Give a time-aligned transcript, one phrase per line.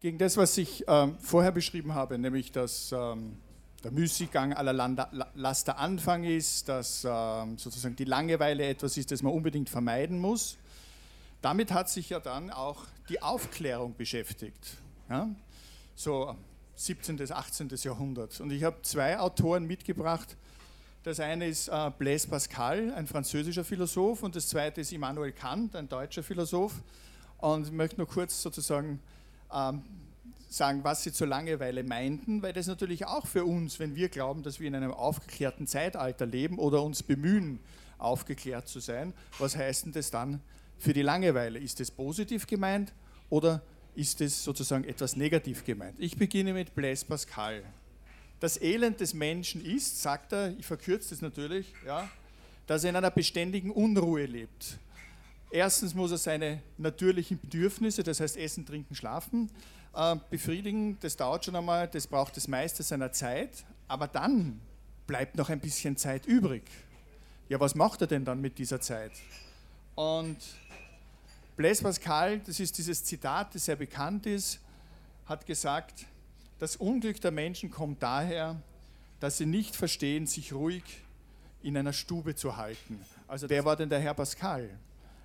[0.00, 3.36] gegen das, was ich ähm, vorher beschrieben habe, nämlich dass ähm,
[3.84, 4.72] der Müßiggang aller
[5.34, 10.58] Laster Anfang ist, dass ähm, sozusagen die Langeweile etwas ist, das man unbedingt vermeiden muss.
[11.42, 14.76] Damit hat sich ja dann auch die Aufklärung beschäftigt.
[15.08, 15.28] Ja?
[15.94, 16.36] So
[16.74, 17.16] 17.
[17.16, 17.68] bis 18.
[17.82, 18.40] Jahrhundert.
[18.40, 20.36] Und ich habe zwei Autoren mitgebracht.
[21.02, 25.74] Das eine ist äh, Blaise Pascal, ein französischer Philosoph, und das zweite ist Immanuel Kant,
[25.74, 26.74] ein deutscher Philosoph.
[27.38, 29.00] Und ich möchte nur kurz sozusagen
[29.52, 29.82] ähm,
[30.48, 34.42] sagen, was sie zur Langeweile meinten, weil das natürlich auch für uns, wenn wir glauben,
[34.42, 37.60] dass wir in einem aufgeklärten Zeitalter leben oder uns bemühen,
[37.98, 40.40] aufgeklärt zu sein, was heißt denn das dann
[40.78, 41.58] für die Langeweile?
[41.58, 42.92] Ist es positiv gemeint
[43.28, 43.62] oder
[43.94, 45.96] ist es sozusagen etwas negativ gemeint?
[45.98, 47.62] Ich beginne mit Blaise Pascal.
[48.40, 52.08] Das Elend des Menschen ist, sagt er, ich verkürze das natürlich, ja,
[52.66, 54.78] dass er in einer beständigen Unruhe lebt.
[55.50, 59.50] Erstens muss er seine natürlichen Bedürfnisse, das heißt Essen, Trinken, Schlafen,
[59.94, 60.96] äh, befriedigen.
[61.00, 63.64] Das dauert schon einmal, das braucht das meiste seiner Zeit.
[63.88, 64.60] Aber dann
[65.06, 66.62] bleibt noch ein bisschen Zeit übrig.
[67.48, 69.10] Ja, was macht er denn dann mit dieser Zeit?
[69.96, 70.38] Und
[71.56, 74.60] Blaise Pascal, das ist dieses Zitat, das sehr bekannt ist,
[75.26, 76.06] hat gesagt,
[76.60, 78.56] das Unglück der Menschen kommt daher,
[79.18, 80.84] dass sie nicht verstehen, sich ruhig
[81.62, 83.04] in einer Stube zu halten.
[83.26, 84.70] Also wer war denn der Herr Pascal?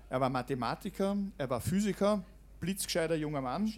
[0.08, 2.22] Er war Mathematiker, er war Physiker,
[2.60, 3.72] blitzgescheiter junger Mann,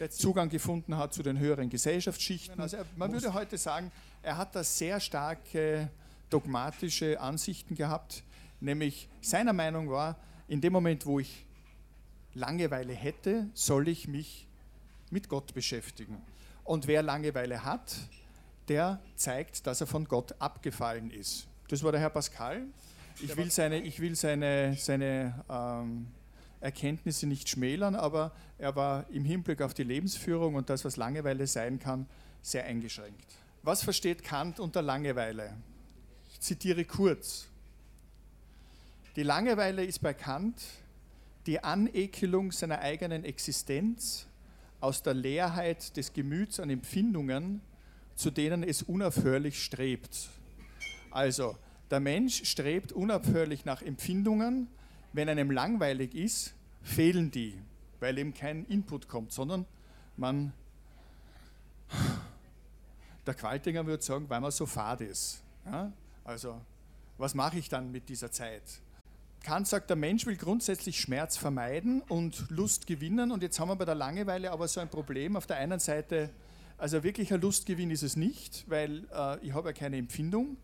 [0.00, 2.60] der Zugang gefunden hat zu den höheren Gesellschaftsschichten.
[2.60, 5.90] Also er, man würde heute sagen, er hat da sehr starke
[6.30, 8.22] dogmatische Ansichten gehabt,
[8.60, 10.16] nämlich seiner Meinung war,
[10.48, 11.44] in dem Moment, wo ich
[12.34, 14.46] Langeweile hätte, soll ich mich
[15.10, 16.20] mit Gott beschäftigen.
[16.64, 17.94] Und wer Langeweile hat,
[18.68, 21.46] der zeigt, dass er von Gott abgefallen ist.
[21.68, 22.62] Das war der Herr Pascal.
[23.20, 26.08] Ich will seine, ich will seine, seine ähm,
[26.60, 31.46] Erkenntnisse nicht schmälern, aber er war im Hinblick auf die Lebensführung und das, was Langeweile
[31.46, 32.06] sein kann,
[32.42, 33.34] sehr eingeschränkt.
[33.62, 35.54] Was versteht Kant unter Langeweile?
[36.32, 37.46] Ich zitiere kurz.
[39.16, 40.60] Die Langeweile ist bei Kant
[41.46, 44.26] die Anekelung seiner eigenen Existenz
[44.80, 47.60] aus der Leerheit des Gemüts an Empfindungen,
[48.16, 50.28] zu denen es unaufhörlich strebt.
[51.10, 51.56] Also,
[51.90, 54.68] der Mensch strebt unaufhörlich nach Empfindungen.
[55.12, 57.56] Wenn einem langweilig ist, fehlen die,
[58.00, 59.64] weil eben kein Input kommt, sondern
[60.16, 60.52] man,
[63.26, 65.42] der Qualtinger würde sagen, weil man so fad ist.
[65.66, 65.92] Ja?
[66.24, 66.60] Also,
[67.16, 68.62] was mache ich dann mit dieser Zeit?
[69.44, 73.30] Kant sagt, der Mensch will grundsätzlich Schmerz vermeiden und Lust gewinnen.
[73.30, 75.36] Und jetzt haben wir bei der Langeweile aber so ein Problem.
[75.36, 76.30] Auf der einen Seite,
[76.78, 80.56] also wirklicher Lustgewinn ist es nicht, weil äh, ich habe ja keine Empfindung.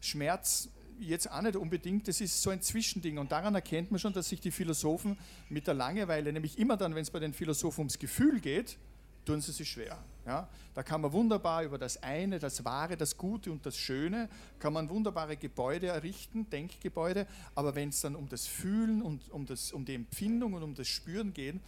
[0.00, 0.68] Schmerz
[0.98, 3.18] jetzt auch nicht unbedingt, das ist so ein Zwischending.
[3.18, 5.18] Und daran erkennt man schon, dass sich die Philosophen
[5.48, 8.78] mit der Langeweile, nämlich immer dann, wenn es bei den Philosophen ums Gefühl geht,
[9.26, 9.98] tun sie sich schwer.
[10.24, 10.48] Ja?
[10.74, 14.72] Da kann man wunderbar über das eine, das Wahre, das Gute und das Schöne, kann
[14.72, 19.72] man wunderbare Gebäude errichten, Denkgebäude, aber wenn es dann um das Fühlen und um, das,
[19.72, 21.60] um die Empfindung und um das Spüren geht,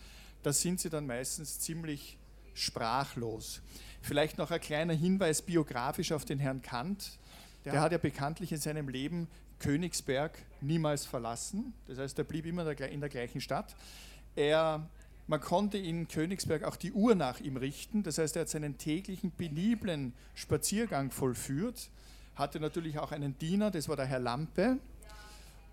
[0.43, 2.16] da sind sie dann meistens ziemlich
[2.55, 3.60] sprachlos.
[4.03, 7.19] Vielleicht noch ein kleiner Hinweis biografisch auf den Herrn Kant.
[7.72, 11.74] Der, hat ja bekanntlich in seinem Leben Königsberg niemals verlassen.
[11.86, 13.74] Das heißt, er blieb immer in der gleichen Stadt.
[14.36, 14.88] Er,
[15.26, 18.02] man konnte in Königsberg auch die Uhr nach ihm richten.
[18.02, 21.90] Das heißt, er hat seinen täglichen peniblen Spaziergang vollführt,
[22.36, 24.78] hatte natürlich auch einen Diener, das war der Herr Lampe.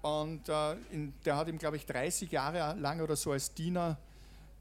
[0.02, 3.98] Und äh, in, der hat ihm, glaube ich, 30 Jahre lang oder so als Diener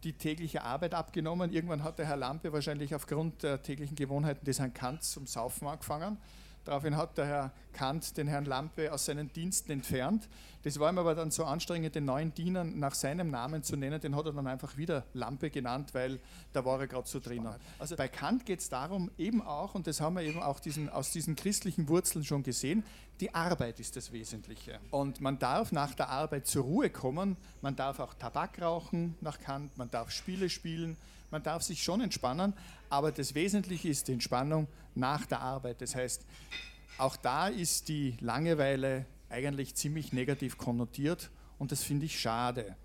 [0.03, 1.53] die tägliche Arbeit abgenommen.
[1.53, 5.67] Irgendwann hat der Herr Lampe wahrscheinlich aufgrund der täglichen Gewohnheiten des Herrn Kant zum Saufen
[5.67, 6.19] angefangen.
[6.65, 10.29] Daraufhin hat der Herr Kant den Herrn Lampe aus seinen Diensten entfernt.
[10.63, 14.01] Das war ihm aber dann so anstrengend, den neuen Dienern nach seinem Namen zu nennen.
[14.01, 16.21] Den hat er dann einfach wieder Lampe genannt, weil
[16.55, 17.55] da war er gerade so drinnen.
[17.79, 20.89] Also bei Kant geht es darum, eben auch, und das haben wir eben auch diesen,
[20.89, 22.83] aus diesen christlichen Wurzeln schon gesehen,
[23.21, 24.81] die Arbeit ist das Wesentliche.
[24.91, 29.39] Und man darf nach der Arbeit zur Ruhe kommen, man darf auch Tabak rauchen nach
[29.39, 30.97] Kant, man darf Spiele spielen,
[31.35, 32.55] man darf sich schon entspannen,
[32.89, 35.81] aber das Wesentliche ist die Entspannung nach der Arbeit.
[35.81, 36.25] Das heißt,
[36.97, 42.77] auch da ist die Langeweile eigentlich ziemlich negativ konnotiert und das finde ich schade.